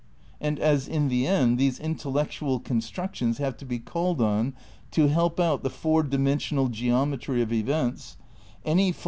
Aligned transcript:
And 0.39 0.57
as 0.57 0.87
in 0.87 1.09
the 1.09 1.27
end 1.27 1.59
these 1.59 1.77
in 1.77 1.93
tellectual 1.93 2.59
constructions 2.63 3.37
have 3.37 3.55
to 3.57 3.65
be 3.65 3.77
called 3.77 4.19
on 4.19 4.55
to 4.89 5.05
help 5.09 5.39
out 5.39 5.61
the 5.61 5.69
four 5.69 6.01
dimensional 6.01 6.69
geometry 6.69 7.39
of 7.43 7.53
events, 7.53 8.17
any 8.65 8.91
philos 8.91 8.93
'■ 8.93 8.93
Enquiry, 8.93 8.93
p. 8.93 8.99